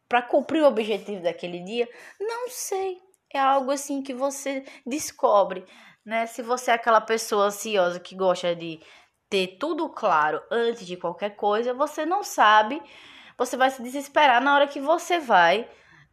para 0.08 0.22
cumprir 0.22 0.62
o 0.62 0.68
objetivo 0.68 1.24
daquele 1.24 1.60
dia? 1.62 1.88
Não 2.20 2.50
sei. 2.50 3.00
É 3.34 3.40
algo 3.40 3.72
assim 3.72 4.02
que 4.02 4.14
você 4.14 4.66
descobre, 4.86 5.66
né? 6.06 6.26
Se 6.26 6.42
você 6.42 6.72
é 6.72 6.74
aquela 6.74 7.00
pessoa 7.00 7.46
ansiosa 7.46 7.98
que 7.98 8.14
gosta 8.14 8.54
de 8.54 8.82
ter 9.30 9.58
tudo 9.58 9.88
claro 9.88 10.42
antes 10.52 10.86
de 10.86 10.98
qualquer 10.98 11.38
coisa, 11.38 11.74
você 11.74 12.06
não 12.06 12.24
sabe, 12.24 12.82
você 13.38 13.56
vai 13.56 13.72
se 13.72 13.82
desesperar 13.82 14.42
na 14.42 14.54
hora 14.54 14.68
que 14.68 14.82
você 14.82 15.20
vai 15.20 15.70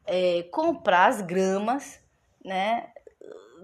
é, 0.07 0.45
comprar 0.53 1.07
as 1.07 1.21
gramas, 1.21 2.01
né? 2.45 2.93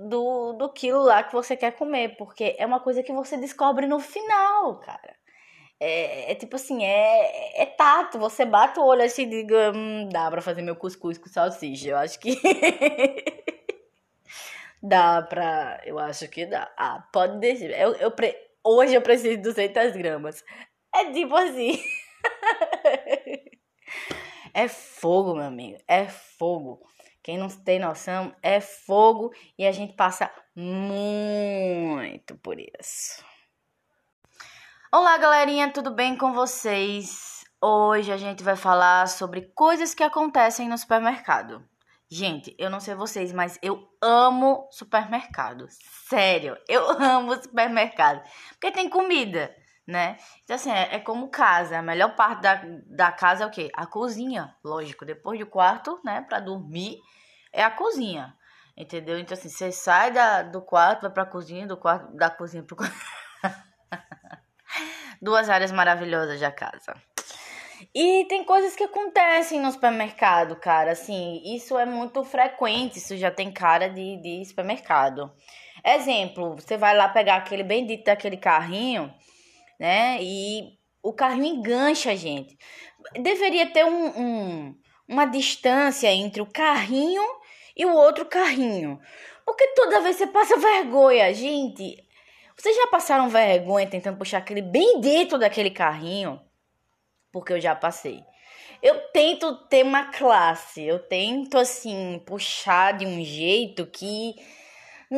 Do, 0.09 0.55
do 0.55 0.73
quilo 0.73 1.03
lá 1.03 1.23
que 1.23 1.33
você 1.33 1.57
quer 1.57 1.73
comer, 1.73 2.17
porque 2.17 2.57
é 2.59 2.67
uma 2.67 2.81
coisa 2.81 3.03
que 3.03 3.13
você 3.13 3.37
descobre 3.37 3.87
no 3.87 4.01
final, 4.01 4.81
cara. 4.81 5.15
É, 5.81 6.33
é, 6.33 6.35
tipo 6.35 6.57
assim, 6.57 6.85
é, 6.85 7.63
é 7.63 7.67
tato. 7.67 8.19
Você 8.19 8.45
bate 8.45 8.79
o 8.79 8.85
olho 8.85 9.03
assim 9.03 9.23
e 9.25 9.27
diga, 9.27 9.73
hum, 9.75 10.09
dá 10.11 10.31
pra 10.31 10.41
fazer 10.41 10.63
meu 10.63 10.77
cuscuz 10.77 11.19
com 11.19 11.29
salsicha. 11.29 11.91
Eu 11.91 11.97
acho 11.99 12.19
que. 12.19 12.41
dá 14.83 15.23
pra. 15.23 15.81
Eu 15.85 15.99
acho 15.99 16.29
que 16.29 16.47
dá. 16.47 16.73
Ah, 16.77 17.07
pode 17.13 17.39
deixar. 17.39 17.67
Eu, 17.67 17.95
eu 17.97 18.11
pre... 18.11 18.35
Hoje 18.63 18.95
eu 18.95 19.03
preciso 19.03 19.37
de 19.37 19.43
200 19.43 19.93
gramas. 19.97 20.43
É 20.95 21.11
tipo 21.13 21.35
assim. 21.37 21.79
é 24.55 24.69
fogo, 24.69 25.35
meu 25.35 25.45
amigo. 25.45 25.79
É 25.87 26.07
fogo. 26.07 26.87
Quem 27.25 27.39
não 27.39 27.49
tem 27.49 27.79
noção, 27.79 28.37
é 28.43 28.61
fogo 28.61 29.33
e 29.59 29.67
a 29.67 29.73
gente 29.73 29.95
passa 29.95 30.31
muito 30.55 32.37
por 32.37 32.61
isso. 32.61 33.25
Olá, 34.93 35.17
galerinha, 35.17 35.73
tudo 35.73 35.91
bem 35.91 36.19
com 36.19 36.35
vocês? 36.35 37.43
Hoje 37.63 38.13
a 38.13 38.19
gente 38.19 38.45
vai 38.45 38.57
falar 38.57 39.09
sobre 39.09 39.51
coisas 39.55 39.95
que 39.95 40.03
acontecem 40.03 40.69
no 40.69 40.77
supermercado. 40.77 41.67
Gente, 42.11 42.55
eu 42.59 42.69
não 42.69 42.79
sei 42.79 42.95
vocês, 42.95 43.33
mas 43.33 43.59
eu 43.63 43.89
amo 44.03 44.69
supermercado. 44.71 45.67
Sério, 46.07 46.59
eu 46.69 46.91
amo 47.01 47.35
supermercado. 47.43 48.23
Porque 48.51 48.71
tem 48.71 48.91
comida, 48.91 49.51
né? 49.87 50.17
Então, 50.43 50.57
assim, 50.57 50.71
é, 50.71 50.97
é 50.97 50.99
como 50.99 51.29
casa. 51.29 51.79
A 51.79 51.83
melhor 51.83 52.15
parte 52.17 52.43
da, 52.43 52.63
da 52.87 53.13
casa 53.13 53.45
é 53.45 53.47
o 53.47 53.51
quê? 53.51 53.71
A 53.75 53.87
cozinha. 53.87 54.55
Lógico, 54.65 55.05
depois 55.05 55.39
do 55.39 55.47
quarto, 55.47 56.01
né, 56.05 56.25
pra 56.29 56.41
dormir, 56.41 56.99
é 57.53 57.63
a 57.63 57.71
cozinha. 57.71 58.35
Entendeu? 58.77 59.19
Então, 59.19 59.37
assim, 59.37 59.49
você 59.49 59.71
sai 59.71 60.11
da, 60.11 60.43
do 60.43 60.61
quarto, 60.61 61.03
vai 61.03 61.11
pra 61.11 61.27
cozinha, 61.27 61.67
do 61.67 61.77
quarto, 61.77 62.17
da 62.17 62.29
cozinha 62.29 62.63
pro 62.63 62.77
quarto. 62.77 62.95
duas 65.23 65.49
áreas 65.49 65.71
maravilhosas 65.71 66.41
da 66.41 66.51
casa. 66.51 66.95
E 67.95 68.25
tem 68.27 68.45
coisas 68.45 68.75
que 68.75 68.85
acontecem 68.85 69.61
no 69.61 69.71
supermercado, 69.71 70.57
cara. 70.57 70.93
Assim, 70.93 71.43
isso 71.45 71.79
é 71.79 71.85
muito 71.87 72.25
frequente. 72.25 72.99
Isso 72.99 73.17
já 73.17 73.31
tem 73.31 73.53
cara 73.53 73.89
de, 73.89 74.21
de 74.21 74.45
supermercado. 74.45 75.31
Exemplo, 75.85 76.57
você 76.57 76.77
vai 76.77 76.97
lá 76.97 77.09
pegar 77.09 77.37
aquele 77.37 77.63
bendito 77.63 78.05
daquele 78.05 78.37
carrinho, 78.37 79.13
né? 79.79 80.19
E 80.21 80.79
o 81.03 81.13
carrinho 81.13 81.57
engancha 81.57 82.13
a 82.13 82.17
gente. 82.17 82.57
Deveria 83.21 83.67
ter 83.67 83.85
um, 83.85 84.07
um, 84.19 84.75
uma 85.07 85.27
distância 85.27 86.11
entre 86.13 86.41
o 86.41 86.47
carrinho 86.47 87.23
e 87.77 87.85
o 87.85 87.95
outro 87.95 88.25
carrinho. 88.27 88.99
Porque 89.45 89.67
toda 89.75 90.01
vez 90.01 90.17
você 90.17 90.27
passa 90.27 90.57
vergonha, 90.57 91.33
gente. 91.35 92.03
Vocês 92.57 92.77
já 92.77 92.87
passaram 92.87 93.29
vergonha 93.29 93.87
tentando 93.87 94.17
puxar 94.17 94.39
aquele 94.39 94.63
bem 94.63 95.01
dentro 95.01 95.39
daquele 95.39 95.71
carrinho? 95.71 96.41
Porque 97.33 97.53
eu 97.53 97.61
já 97.61 97.75
passei. 97.75 98.23
Eu 98.83 99.01
tento 99.13 99.57
ter 99.67 99.83
uma 99.83 100.13
classe, 100.13 100.83
eu 100.83 100.99
tento 100.99 101.59
assim 101.59 102.23
puxar 102.27 102.93
de 102.97 103.07
um 103.07 103.23
jeito 103.25 103.87
que 103.87 104.35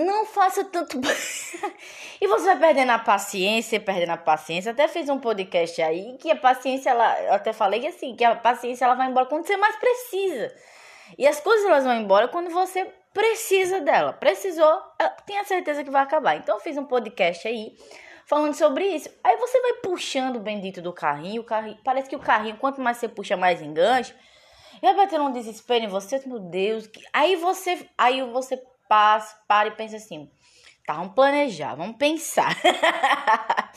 não 0.05 0.27
faça 0.27 0.65
tanto. 0.65 1.01
e 2.21 2.27
você 2.27 2.45
vai 2.47 2.59
perdendo 2.59 2.91
a 2.91 2.99
paciência, 2.99 3.81
perdendo 3.81 4.11
a 4.11 4.17
paciência. 4.17 4.73
Até 4.73 4.89
fiz 4.89 5.09
um 5.09 5.19
podcast 5.19 5.81
aí 5.81 6.17
que 6.19 6.31
a 6.31 6.37
paciência, 6.37 6.91
ela, 6.91 7.21
eu 7.23 7.35
até 7.35 7.53
falei 7.53 7.87
assim, 7.87 8.15
que 8.15 8.25
a 8.25 8.37
paciência 8.37 8.85
ela 8.85 8.95
vai 8.95 9.09
embora 9.09 9.27
quando 9.27 9.47
você 9.47 9.57
mais 9.57 9.77
precisa. 9.77 10.55
E 11.17 11.27
as 11.27 11.41
coisas 11.41 11.67
elas 11.67 11.85
vão 11.85 11.95
embora 11.95 12.29
quando 12.29 12.51
você 12.51 12.93
precisa 13.13 13.81
dela. 13.81 14.13
Precisou, 14.13 14.81
tenha 15.25 15.45
certeza 15.45 15.83
que 15.83 15.91
vai 15.91 16.03
acabar. 16.03 16.37
Então 16.37 16.57
eu 16.57 16.61
fiz 16.61 16.77
um 16.77 16.85
podcast 16.85 17.47
aí 17.49 17.77
falando 18.27 18.55
sobre 18.55 18.85
isso. 18.87 19.09
Aí 19.25 19.37
você 19.37 19.61
vai 19.61 19.75
puxando 19.75 20.37
o 20.37 20.41
bendito 20.41 20.83
do 20.83 20.93
carrinho, 20.93 21.43
o 21.43 21.45
carrinho, 21.45 21.79
parece 21.85 22.09
que 22.09 22.17
o 22.17 22.21
carrinho, 22.21 22.59
quanto 22.59 22.81
mais 22.81 22.99
você 22.99 23.09
puxa, 23.09 23.37
mais 23.37 23.63
enganche. 23.63 24.15
E 24.77 24.81
vai 24.81 24.95
bater 24.95 25.21
um 25.21 25.33
desespero 25.33 25.85
em 25.85 25.89
você, 25.89 26.21
meu 26.27 26.39
Deus. 26.39 26.89
Aí 27.13 27.37
você, 27.37 27.89
aí 27.97 28.21
você 28.31 28.63
passa, 28.89 29.37
para 29.47 29.69
e 29.69 29.73
pensa 29.73 29.97
assim: 29.97 30.31
tá, 30.87 30.95
vamos 30.95 31.15
planejar, 31.15 31.75
vamos 31.75 31.97
pensar. 31.97 32.55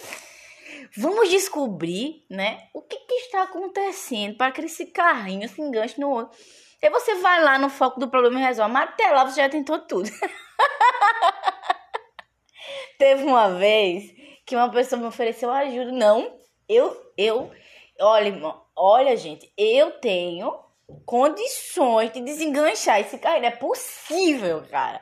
vamos 0.97 1.29
descobrir, 1.29 2.25
né, 2.29 2.67
o 2.73 2.81
que, 2.81 2.97
que 2.97 3.13
está 3.15 3.43
acontecendo 3.43 4.37
para 4.37 4.51
que 4.51 4.61
esse 4.61 4.87
carrinho 4.87 5.47
se 5.47 5.61
enganche 5.61 5.99
no 5.99 6.09
outro. 6.09 6.37
Aí 6.81 6.89
você 6.89 7.15
vai 7.15 7.43
lá 7.43 7.57
no 7.57 7.69
foco 7.69 7.99
do 7.99 8.09
problema 8.09 8.39
e 8.39 8.43
resolve. 8.43 8.71
Mas 8.71 8.89
até 8.89 9.11
lá 9.11 9.25
você 9.25 9.41
já 9.41 9.49
tentou 9.49 9.79
tudo. 9.79 10.09
Teve 12.97 13.23
uma 13.23 13.49
vez 13.49 14.13
que 14.45 14.55
uma 14.55 14.71
pessoa 14.71 14.99
me 14.99 15.07
ofereceu 15.07 15.51
ajuda. 15.51 15.91
Não, 15.91 16.37
eu, 16.67 16.95
eu, 17.17 17.51
olha, 17.99 18.55
olha, 18.75 19.17
gente, 19.17 19.51
eu 19.57 19.91
tenho 19.99 20.57
condições 21.05 22.11
de 22.11 22.21
desenganchar 22.21 22.99
esse 22.99 23.17
carrinho. 23.17 23.45
É 23.45 23.51
possível, 23.51 24.63
cara. 24.69 25.01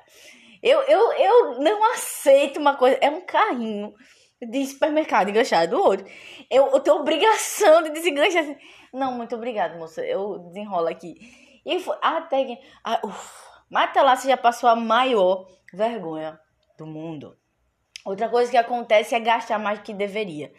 Eu, 0.62 0.82
eu, 0.82 1.14
eu 1.14 1.60
não 1.60 1.92
aceito 1.94 2.60
uma 2.60 2.76
coisa. 2.76 2.98
É 3.02 3.10
um 3.10 3.22
carrinho 3.22 3.94
de 4.42 4.66
supermercado 4.66 5.30
enganchado 5.30 5.76
do 5.76 5.82
outro. 5.82 6.06
Eu, 6.50 6.68
eu 6.68 6.80
tenho 6.80 6.98
obrigação 6.98 7.84
de 7.84 7.90
desenganchar. 7.92 8.44
Não, 8.94 9.12
muito 9.12 9.36
obrigada, 9.36 9.78
moça. 9.78 10.06
Eu 10.06 10.40
desenrolo 10.40 10.88
aqui. 10.88 11.16
E 11.66 11.80
foi 11.80 11.98
até 12.02 12.46
que. 12.46 12.58
Ah, 12.84 13.02
mas 13.70 13.90
até 13.90 14.02
lá 14.02 14.16
você 14.16 14.28
já 14.28 14.38
passou 14.38 14.70
a 14.70 14.76
maior 14.76 15.48
vergonha 15.74 16.40
do 16.78 16.86
mundo. 16.86 17.38
Outra 18.06 18.30
coisa 18.30 18.50
que 18.50 18.56
acontece 18.56 19.14
é 19.14 19.20
gastar 19.20 19.60
mais 19.60 19.80
do 19.80 19.84
que 19.84 19.94
deveria. 19.94 20.54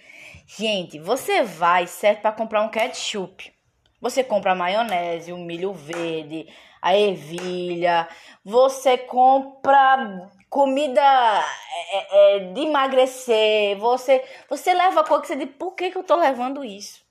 Gente, 0.46 0.98
você 0.98 1.42
vai 1.42 1.86
certo 1.86 2.20
para 2.20 2.32
comprar 2.32 2.62
um 2.62 2.68
ketchup. 2.68 3.57
Você 4.00 4.22
compra 4.22 4.52
a 4.52 4.54
maionese, 4.54 5.32
o 5.32 5.38
milho 5.38 5.72
verde, 5.72 6.46
a 6.80 6.96
ervilha. 6.96 8.08
Você 8.44 8.96
compra 8.96 10.30
comida 10.48 11.02
é, 11.02 12.36
é, 12.36 12.38
de 12.52 12.60
emagrecer. 12.60 13.76
Você, 13.78 14.24
você 14.48 14.72
leva 14.72 15.04
coisa 15.04 15.22
que 15.22 15.28
você 15.28 15.36
diz, 15.36 15.54
por 15.56 15.74
que, 15.74 15.90
que 15.90 15.98
eu 15.98 16.04
tô 16.04 16.16
levando 16.16 16.64
isso? 16.64 17.04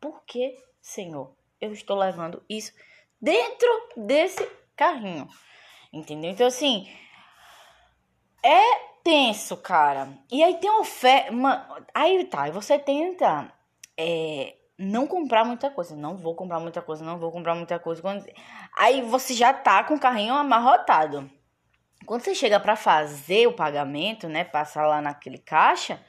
Por 0.00 0.22
que, 0.24 0.56
Senhor, 0.80 1.34
eu 1.60 1.72
estou 1.72 1.96
levando 1.96 2.42
isso 2.48 2.72
dentro 3.20 3.68
desse 3.96 4.46
carrinho? 4.76 5.28
Entendeu? 5.92 6.30
Então, 6.30 6.46
assim, 6.46 6.88
é 8.42 8.90
tenso, 9.02 9.56
cara. 9.56 10.08
E 10.30 10.42
aí 10.42 10.58
tem 10.58 10.70
oferta. 10.70 11.32
Aí 11.94 12.24
tá, 12.26 12.50
você 12.50 12.78
tenta 12.78 13.52
é, 13.96 14.54
não 14.80 15.06
comprar 15.06 15.44
muita 15.44 15.70
coisa. 15.70 15.94
Não 15.94 16.16
vou 16.16 16.34
comprar 16.34 16.58
muita 16.58 16.80
coisa, 16.80 17.04
não 17.04 17.18
vou 17.18 17.30
comprar 17.30 17.54
muita 17.54 17.78
coisa. 17.78 18.02
Aí 18.76 19.02
você 19.02 19.34
já 19.34 19.52
tá 19.52 19.84
com 19.84 19.94
o 19.94 20.00
carrinho 20.00 20.34
amarrotado. 20.34 21.30
Quando 22.06 22.22
você 22.22 22.34
chega 22.34 22.58
para 22.58 22.74
fazer 22.74 23.46
o 23.46 23.52
pagamento, 23.52 24.26
né? 24.26 24.42
Passar 24.42 24.86
lá 24.86 25.02
naquele 25.02 25.38
caixa. 25.38 26.00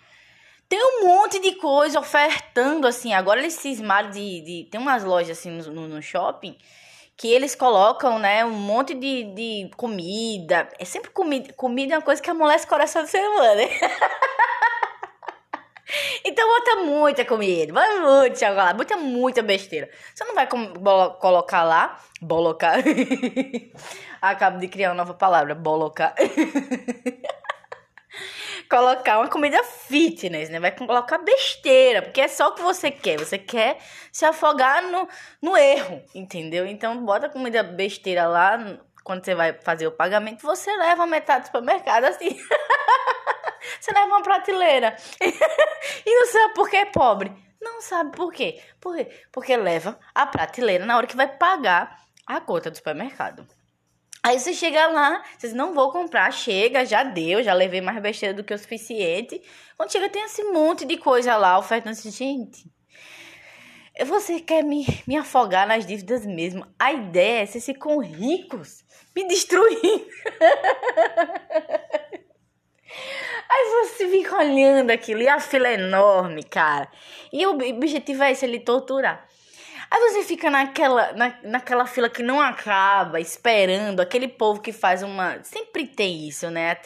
Tem 0.69 0.79
um 0.81 1.05
monte 1.05 1.37
de 1.39 1.55
coisa 1.55 1.99
ofertando, 1.99 2.87
assim. 2.87 3.13
Agora 3.13 3.41
eles 3.41 3.53
cismaram 3.55 4.09
de, 4.09 4.41
de. 4.41 4.69
Tem 4.71 4.79
umas 4.79 5.03
lojas 5.03 5.37
assim 5.37 5.51
no, 5.51 5.87
no 5.87 6.01
shopping 6.01 6.57
que 7.17 7.27
eles 7.27 7.53
colocam, 7.53 8.17
né, 8.17 8.43
um 8.43 8.49
monte 8.49 8.95
de, 8.95 9.25
de 9.35 9.69
comida. 9.77 10.67
É 10.79 10.85
sempre 10.85 11.11
comida. 11.11 11.53
Comida 11.53 11.93
é 11.93 11.97
uma 11.97 12.03
coisa 12.03 12.19
que 12.19 12.31
amolece 12.31 12.65
o 12.65 12.69
coração 12.69 13.03
do 13.03 13.07
ser 13.07 13.19
humano, 13.19 13.57
né? 13.57 13.67
Então 16.23 16.47
bota 16.47 16.75
muita 16.83 17.25
comida, 17.25 17.73
bota 17.73 17.99
muito 17.99 18.39
chocolate, 18.39 18.75
muita, 18.75 18.97
muita 18.97 19.41
besteira. 19.41 19.89
Você 20.13 20.23
não 20.23 20.35
vai 20.35 20.47
colocar 20.47 21.63
lá, 21.63 21.99
bolocar. 22.21 22.77
Acabo 24.21 24.59
de 24.59 24.67
criar 24.67 24.89
uma 24.89 24.95
nova 24.95 25.13
palavra, 25.13 25.55
bolocar. 25.55 26.15
colocar 28.69 29.19
uma 29.19 29.27
comida 29.27 29.61
fitness, 29.63 30.49
né? 30.49 30.59
Vai 30.59 30.71
colocar 30.71 31.17
besteira, 31.17 32.01
porque 32.01 32.21
é 32.21 32.27
só 32.29 32.47
o 32.49 32.53
que 32.53 32.61
você 32.61 32.89
quer. 32.89 33.17
Você 33.17 33.37
quer 33.37 33.77
se 34.11 34.25
afogar 34.25 34.81
no, 34.83 35.07
no 35.41 35.57
erro, 35.57 36.01
entendeu? 36.15 36.65
Então, 36.65 37.03
bota 37.03 37.27
comida 37.27 37.61
besteira 37.63 38.27
lá. 38.27 38.79
Quando 39.03 39.25
você 39.25 39.35
vai 39.35 39.53
fazer 39.53 39.87
o 39.87 39.91
pagamento, 39.91 40.41
você 40.43 40.73
leva 40.77 41.05
metade 41.05 41.41
do 41.41 41.45
supermercado 41.47 42.05
assim. 42.05 42.37
você 43.79 43.91
leva 43.91 44.07
uma 44.07 44.23
prateleira. 44.23 44.95
e 46.05 46.19
não 46.19 46.27
sabe 46.27 46.53
por 46.53 46.69
que 46.69 46.77
é 46.77 46.85
pobre. 46.85 47.31
Não 47.61 47.81
sabe 47.81 48.15
por 48.15 48.33
quê. 48.33 48.59
Por 48.79 48.95
quê? 48.95 49.07
Porque 49.31 49.55
leva 49.55 49.99
a 50.15 50.25
prateleira 50.25 50.85
na 50.85 50.97
hora 50.97 51.07
que 51.07 51.15
vai 51.15 51.27
pagar 51.27 52.01
a 52.25 52.41
conta 52.41 52.71
do 52.71 52.77
supermercado. 52.77 53.47
Aí 54.23 54.39
você 54.39 54.53
chega 54.53 54.87
lá, 54.87 55.23
vocês 55.37 55.53
não 55.53 55.73
vou 55.73 55.91
comprar, 55.91 56.31
chega, 56.31 56.85
já 56.85 57.03
deu, 57.03 57.41
já 57.41 57.53
levei 57.53 57.81
mais 57.81 57.99
besteira 57.99 58.35
do 58.35 58.43
que 58.43 58.53
o 58.53 58.57
suficiente. 58.57 59.41
Quando 59.75 59.91
chega 59.91 60.09
tem 60.09 60.23
esse 60.23 60.43
monte 60.43 60.85
de 60.85 60.97
coisa 60.97 61.35
lá, 61.37 61.57
ofertando 61.57 61.91
assim, 61.91 62.11
gente. 62.11 62.69
Você 64.05 64.39
quer 64.39 64.63
me, 64.63 64.85
me 65.07 65.17
afogar 65.17 65.67
nas 65.67 65.85
dívidas 65.85 66.25
mesmo. 66.25 66.65
A 66.79 66.93
ideia 66.93 67.43
é 67.43 67.45
vocês 67.45 67.65
ficam 67.65 67.99
ricos, 67.99 68.83
me 69.15 69.27
destruindo. 69.27 69.81
Aí 73.49 73.69
você 73.69 74.07
fica 74.07 74.37
olhando 74.37 74.91
aquilo 74.91 75.21
e 75.21 75.27
a 75.27 75.39
fila 75.39 75.67
é 75.67 75.73
enorme, 75.73 76.43
cara. 76.43 76.87
E 77.31 77.45
o 77.45 77.51
objetivo 77.51 78.23
é 78.23 78.31
esse, 78.31 78.45
ele 78.45 78.59
torturar. 78.59 79.27
Aí 79.91 79.99
você 79.99 80.23
fica 80.23 80.49
naquela, 80.49 81.11
na, 81.11 81.37
naquela 81.43 81.85
fila 81.85 82.09
que 82.09 82.23
não 82.23 82.39
acaba, 82.39 83.19
esperando 83.19 83.99
aquele 83.99 84.25
povo 84.25 84.61
que 84.61 84.71
faz 84.71 85.03
uma. 85.03 85.43
Sempre 85.43 85.85
tem 85.85 86.29
isso, 86.29 86.49
né? 86.49 86.77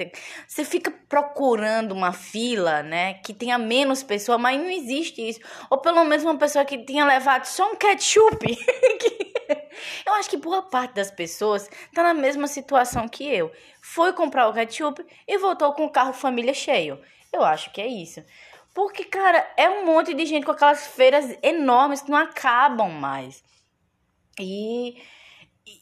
Você 0.48 0.66
fica 0.66 0.92
procurando 1.08 1.92
uma 1.92 2.12
fila, 2.12 2.82
né? 2.82 3.14
Que 3.24 3.32
tenha 3.32 3.60
menos 3.60 4.02
pessoa, 4.02 4.40
mas 4.40 4.60
não 4.60 4.72
existe 4.72 5.22
isso. 5.22 5.40
Ou 5.70 5.78
pelo 5.78 6.04
menos 6.04 6.26
uma 6.26 6.36
pessoa 6.36 6.66
que 6.66 6.80
tenha 6.80 7.06
levado 7.06 7.46
só 7.46 7.72
um 7.72 7.76
ketchup. 7.76 8.44
eu 10.06 10.14
acho 10.14 10.30
que 10.30 10.38
boa 10.38 10.62
parte 10.62 10.96
das 10.96 11.12
pessoas 11.12 11.70
tá 11.94 12.04
na 12.04 12.14
mesma 12.14 12.48
situação 12.48 13.08
que 13.08 13.28
eu. 13.28 13.52
Foi 13.82 14.14
comprar 14.14 14.48
o 14.48 14.54
ketchup 14.54 15.06
e 15.28 15.38
voltou 15.38 15.74
com 15.74 15.86
o 15.86 15.90
carro 15.90 16.14
família 16.14 16.54
cheio. 16.54 17.00
Eu 17.32 17.44
acho 17.44 17.72
que 17.72 17.82
é 17.82 17.88
isso. 17.88 18.24
Porque, 18.74 19.06
cara, 19.06 19.48
é 19.56 19.70
um 19.70 19.86
monte 19.86 20.14
de 20.14 20.26
gente 20.26 20.46
com 20.46 20.52
aquelas 20.52 20.86
feiras 20.86 21.38
enormes 21.42 22.02
que 22.02 22.12
não 22.12 22.18
acabam 22.18 22.90
mais. 22.90 23.42
E, 24.38 25.02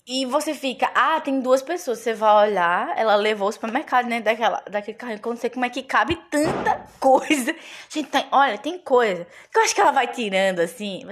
e 0.06 0.25
você 0.27 0.53
fica, 0.53 0.91
ah, 0.93 1.19
tem 1.19 1.39
duas 1.41 1.63
pessoas. 1.63 1.99
Você 1.99 2.13
vai 2.13 2.49
olhar, 2.49 2.93
ela 2.95 3.15
levou 3.15 3.49
o 3.49 3.51
supermercado 3.51 4.08
né, 4.08 4.21
daquela, 4.21 4.63
daquele 4.69 4.95
carrinho. 4.95 5.21
Quando 5.21 5.38
você 5.38 5.49
como 5.49 5.65
é 5.65 5.69
que 5.69 5.82
cabe 5.82 6.15
tanta 6.29 6.86
coisa. 6.99 7.56
Gente, 7.89 8.10
tem, 8.10 8.27
olha, 8.32 8.60
tem 8.60 8.77
coisa 8.77 9.25
que 9.51 9.58
eu 9.58 9.63
acho 9.63 9.73
que 9.73 9.82
ela 9.82 9.91
vai 9.91 10.08
tirando 10.08 10.60
assim. 10.60 11.03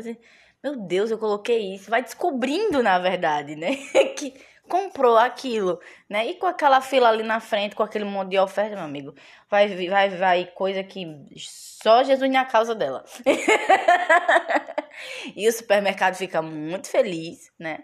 Meu 0.63 0.75
Deus, 0.75 1.09
eu 1.09 1.17
coloquei 1.17 1.73
isso. 1.73 1.89
Vai 1.89 2.03
descobrindo, 2.03 2.83
na 2.83 2.99
verdade, 2.99 3.55
né? 3.55 3.75
que 4.17 4.33
comprou 4.71 5.17
aquilo, 5.17 5.81
né? 6.09 6.25
E 6.27 6.35
com 6.35 6.45
aquela 6.45 6.79
fila 6.79 7.09
ali 7.09 7.23
na 7.23 7.41
frente, 7.41 7.75
com 7.75 7.83
aquele 7.83 8.05
monte 8.05 8.29
de 8.29 8.39
oferta, 8.39 8.75
meu 8.75 8.85
amigo, 8.85 9.13
vai 9.49 9.67
vai 9.87 10.09
vai 10.09 10.45
coisa 10.45 10.81
que 10.81 11.05
só 11.35 12.03
Jesus 12.03 12.31
na 12.31 12.45
causa 12.45 12.73
dela. 12.73 13.03
e 15.35 15.47
o 15.47 15.51
supermercado 15.51 16.15
fica 16.15 16.41
muito 16.41 16.89
feliz, 16.89 17.51
né? 17.59 17.79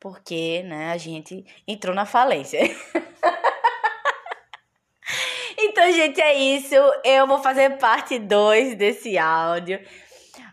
Porque, 0.00 0.62
né, 0.64 0.92
a 0.92 0.96
gente 0.96 1.44
entrou 1.66 1.94
na 1.94 2.06
falência. 2.06 2.60
então, 5.58 5.92
gente, 5.92 6.20
é 6.20 6.34
isso. 6.34 6.74
Eu 7.04 7.26
vou 7.26 7.42
fazer 7.42 7.78
parte 7.78 8.18
2 8.18 8.76
desse 8.76 9.18
áudio. 9.18 9.80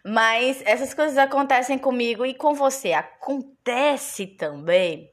Mas 0.06 0.62
essas 0.66 0.94
coisas 0.94 1.18
acontecem 1.18 1.78
comigo 1.78 2.26
e 2.26 2.34
com 2.34 2.54
você. 2.54 2.94
Acontece 2.94 4.28
também. 4.28 5.12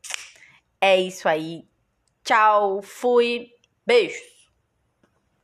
É 0.81 0.99
isso 0.99 1.29
aí. 1.29 1.65
Tchau, 2.25 2.81
fui. 2.83 3.51
Beijos. 3.87 4.38